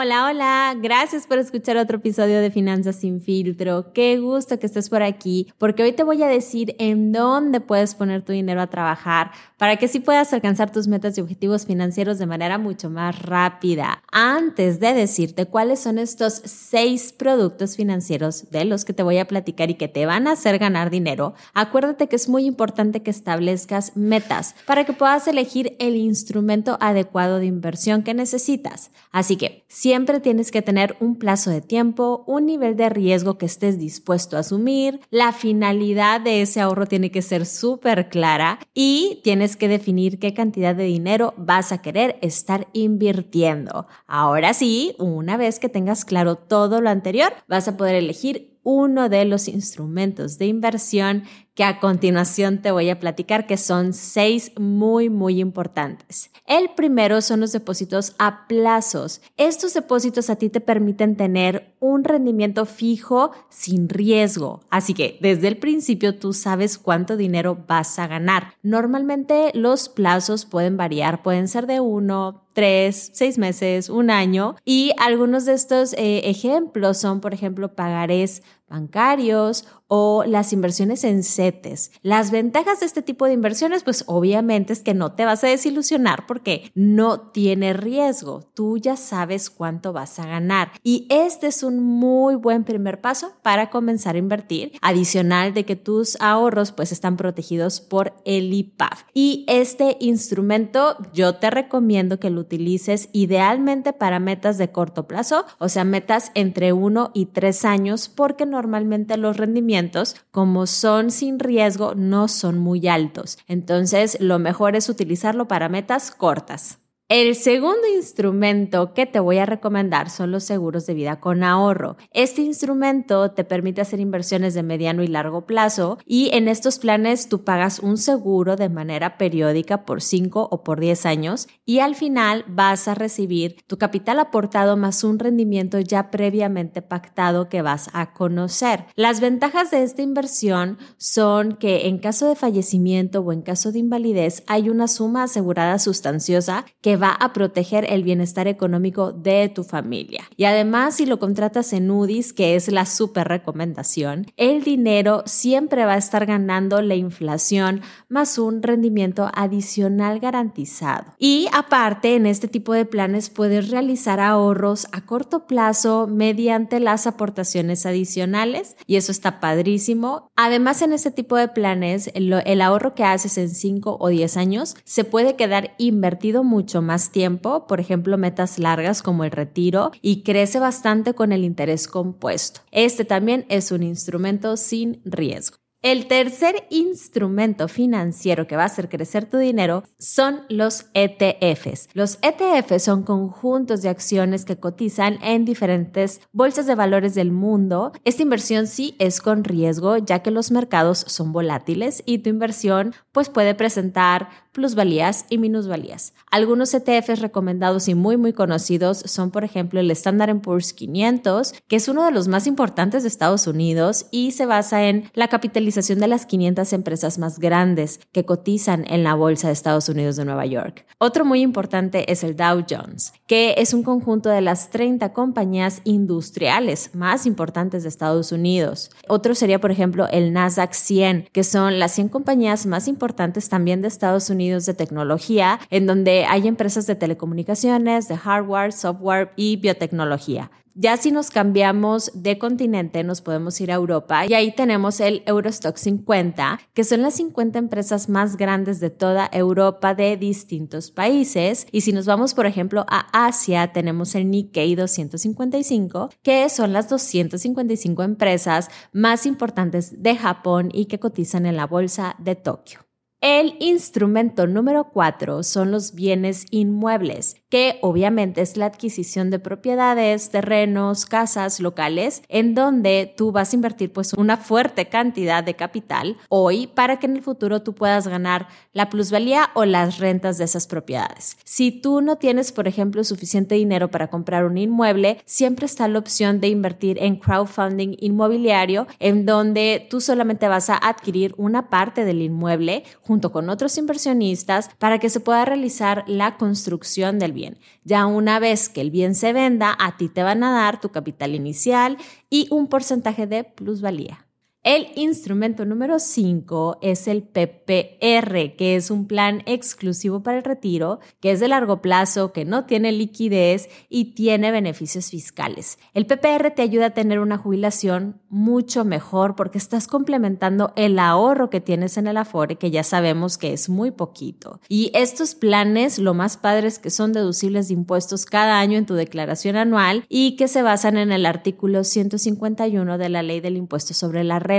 [0.00, 3.92] Hola, hola, gracias por escuchar otro episodio de Finanzas sin filtro.
[3.92, 7.96] Qué gusto que estés por aquí, porque hoy te voy a decir en dónde puedes
[7.96, 12.20] poner tu dinero a trabajar para que sí puedas alcanzar tus metas y objetivos financieros
[12.20, 14.04] de manera mucho más rápida.
[14.12, 19.26] Antes de decirte cuáles son estos seis productos financieros de los que te voy a
[19.26, 23.10] platicar y que te van a hacer ganar dinero, acuérdate que es muy importante que
[23.10, 28.92] establezcas metas para que puedas elegir el instrumento adecuado de inversión que necesitas.
[29.10, 33.38] Así que, si Siempre tienes que tener un plazo de tiempo, un nivel de riesgo
[33.38, 38.58] que estés dispuesto a asumir, la finalidad de ese ahorro tiene que ser súper clara
[38.74, 43.86] y tienes que definir qué cantidad de dinero vas a querer estar invirtiendo.
[44.06, 49.08] Ahora sí, una vez que tengas claro todo lo anterior, vas a poder elegir uno
[49.08, 51.22] de los instrumentos de inversión
[51.58, 56.30] que a continuación te voy a platicar, que son seis muy, muy importantes.
[56.46, 59.20] El primero son los depósitos a plazos.
[59.36, 64.60] Estos depósitos a ti te permiten tener un rendimiento fijo sin riesgo.
[64.70, 68.54] Así que desde el principio tú sabes cuánto dinero vas a ganar.
[68.62, 74.56] Normalmente los plazos pueden variar, pueden ser de uno, tres, seis meses, un año.
[74.64, 81.24] Y algunos de estos eh, ejemplos son, por ejemplo, pagarés bancarios o las inversiones en
[81.24, 81.92] CETES.
[82.02, 85.48] Las ventajas de este tipo de inversiones, pues obviamente es que no te vas a
[85.48, 88.42] desilusionar porque no tiene riesgo.
[88.54, 90.72] Tú ya sabes cuánto vas a ganar.
[90.82, 94.72] Y este es un muy buen primer paso para comenzar a invertir.
[94.82, 99.04] Adicional de que tus ahorros pues están protegidos por el IPAF.
[99.14, 105.46] Y este instrumento yo te recomiendo que lo utilices idealmente para metas de corto plazo,
[105.58, 111.38] o sea, metas entre uno y tres años, porque normalmente los rendimientos como son sin
[111.38, 113.38] riesgo, no son muy altos.
[113.46, 116.80] Entonces, lo mejor es utilizarlo para metas cortas.
[117.10, 121.96] El segundo instrumento que te voy a recomendar son los seguros de vida con ahorro.
[122.12, 127.30] Este instrumento te permite hacer inversiones de mediano y largo plazo y en estos planes
[127.30, 131.94] tú pagas un seguro de manera periódica por 5 o por 10 años y al
[131.94, 137.88] final vas a recibir tu capital aportado más un rendimiento ya previamente pactado que vas
[137.94, 138.84] a conocer.
[138.96, 143.78] Las ventajas de esta inversión son que en caso de fallecimiento o en caso de
[143.78, 149.64] invalidez hay una suma asegurada sustanciosa que va a proteger el bienestar económico de tu
[149.64, 150.24] familia.
[150.36, 155.84] Y además, si lo contratas en UDIs, que es la super recomendación, el dinero siempre
[155.84, 161.14] va a estar ganando la inflación más un rendimiento adicional garantizado.
[161.18, 167.06] Y aparte, en este tipo de planes puedes realizar ahorros a corto plazo mediante las
[167.06, 170.30] aportaciones adicionales y eso está padrísimo.
[170.36, 174.36] Además, en este tipo de planes, el, el ahorro que haces en 5 o 10
[174.36, 179.90] años se puede quedar invertido mucho más tiempo, por ejemplo, metas largas como el retiro,
[180.02, 182.60] y crece bastante con el interés compuesto.
[182.70, 185.58] Este también es un instrumento sin riesgo.
[185.80, 191.88] El tercer instrumento financiero que va a hacer crecer tu dinero son los ETFs.
[191.92, 197.92] Los ETFs son conjuntos de acciones que cotizan en diferentes bolsas de valores del mundo.
[198.04, 202.92] Esta inversión sí es con riesgo ya que los mercados son volátiles y tu inversión
[203.12, 206.14] pues puede presentar plusvalías y minusvalías.
[206.32, 211.76] Algunos ETFs recomendados y muy muy conocidos son por ejemplo el Standard Poor's 500, que
[211.76, 216.00] es uno de los más importantes de Estados Unidos y se basa en la capitalización
[216.00, 220.24] de las 500 empresas más grandes que cotizan en la bolsa de Estados Unidos de
[220.24, 220.84] Nueva York.
[220.98, 225.82] Otro muy importante es el Dow Jones, que es un conjunto de las 30 compañías
[225.84, 228.90] industriales más importantes de Estados Unidos.
[229.06, 233.82] Otro sería por ejemplo el Nasdaq 100, que son las 100 compañías más importantes también
[233.82, 239.56] de Estados Unidos de tecnología, en donde hay empresas de telecomunicaciones, de hardware, software y
[239.56, 240.50] biotecnología.
[240.80, 245.24] Ya si nos cambiamos de continente, nos podemos ir a Europa y ahí tenemos el
[245.26, 251.66] Eurostock 50, que son las 50 empresas más grandes de toda Europa de distintos países.
[251.72, 256.88] Y si nos vamos, por ejemplo, a Asia, tenemos el Nikkei 255, que son las
[256.88, 262.87] 255 empresas más importantes de Japón y que cotizan en la bolsa de Tokio.
[263.20, 270.30] El instrumento número cuatro son los bienes inmuebles, que obviamente es la adquisición de propiedades,
[270.30, 276.16] terrenos, casas, locales, en donde tú vas a invertir pues una fuerte cantidad de capital
[276.28, 280.44] hoy para que en el futuro tú puedas ganar la plusvalía o las rentas de
[280.44, 281.38] esas propiedades.
[281.42, 285.98] Si tú no tienes, por ejemplo, suficiente dinero para comprar un inmueble, siempre está la
[285.98, 292.04] opción de invertir en crowdfunding inmobiliario, en donde tú solamente vas a adquirir una parte
[292.04, 297.58] del inmueble junto con otros inversionistas para que se pueda realizar la construcción del bien.
[297.82, 300.90] Ya una vez que el bien se venda, a ti te van a dar tu
[300.90, 301.96] capital inicial
[302.28, 304.27] y un porcentaje de plusvalía.
[304.68, 311.00] El instrumento número 5 es el PPR, que es un plan exclusivo para el retiro,
[311.20, 315.78] que es de largo plazo, que no tiene liquidez y tiene beneficios fiscales.
[315.94, 321.48] El PPR te ayuda a tener una jubilación mucho mejor porque estás complementando el ahorro
[321.48, 324.60] que tienes en el Afore, que ya sabemos que es muy poquito.
[324.68, 328.92] Y estos planes, lo más padres que son deducibles de impuestos cada año en tu
[328.92, 333.94] declaración anual y que se basan en el artículo 151 de la Ley del Impuesto
[333.94, 334.57] sobre la renta.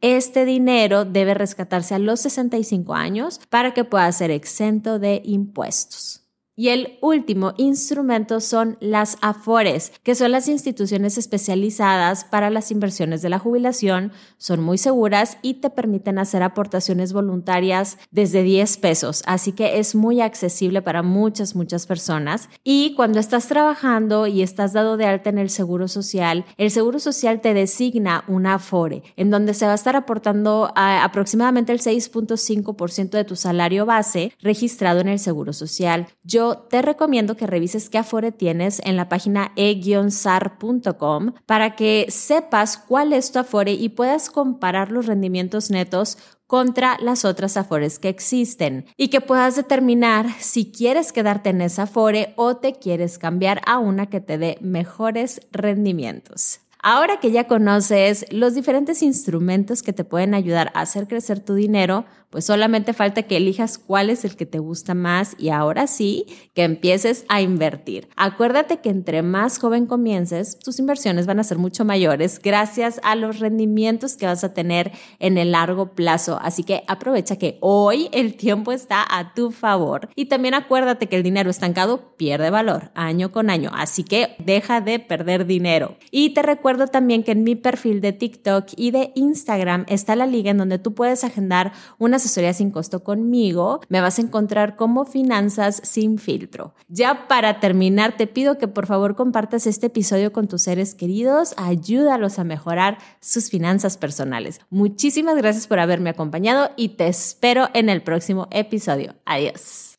[0.00, 6.19] Este dinero debe rescatarse a los 65 años para que pueda ser exento de impuestos.
[6.56, 13.22] Y el último instrumento son las AFORES, que son las instituciones especializadas para las inversiones
[13.22, 14.12] de la jubilación.
[14.36, 19.94] Son muy seguras y te permiten hacer aportaciones voluntarias desde 10 pesos, así que es
[19.94, 22.48] muy accesible para muchas, muchas personas.
[22.62, 26.98] Y cuando estás trabajando y estás dado de alta en el Seguro Social, el Seguro
[26.98, 33.10] Social te designa una AFORE, en donde se va a estar aportando aproximadamente el 6.5%
[33.10, 36.08] de tu salario base registrado en el Seguro Social.
[36.22, 42.76] Yo te recomiendo que revises qué Afore tienes en la página e-sar.com para que sepas
[42.76, 48.08] cuál es tu Afore y puedas comparar los rendimientos netos contra las otras Afores que
[48.08, 53.60] existen y que puedas determinar si quieres quedarte en esa Afore o te quieres cambiar
[53.66, 56.60] a una que te dé mejores rendimientos.
[56.82, 61.54] Ahora que ya conoces los diferentes instrumentos que te pueden ayudar a hacer crecer tu
[61.54, 65.86] dinero, pues solamente falta que elijas cuál es el que te gusta más y ahora
[65.88, 68.08] sí que empieces a invertir.
[68.16, 73.16] Acuérdate que entre más joven comiences, tus inversiones van a ser mucho mayores gracias a
[73.16, 76.38] los rendimientos que vas a tener en el largo plazo.
[76.40, 80.08] Así que aprovecha que hoy el tiempo está a tu favor.
[80.14, 83.70] Y también acuérdate que el dinero estancado pierde valor año con año.
[83.74, 85.96] Así que deja de perder dinero.
[86.12, 90.26] Y te recuerdo también que en mi perfil de TikTok y de Instagram está la
[90.26, 94.76] liga en donde tú puedes agendar una asesoría sin costo conmigo, me vas a encontrar
[94.76, 96.74] como Finanzas sin filtro.
[96.88, 101.54] Ya para terminar, te pido que por favor compartas este episodio con tus seres queridos,
[101.56, 104.60] ayúdalos a mejorar sus finanzas personales.
[104.70, 109.14] Muchísimas gracias por haberme acompañado y te espero en el próximo episodio.
[109.24, 109.89] Adiós.